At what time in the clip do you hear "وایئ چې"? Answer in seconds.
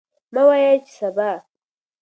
0.47-0.91